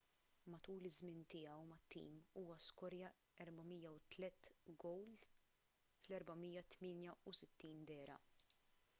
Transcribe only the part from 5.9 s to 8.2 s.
f’468 dehra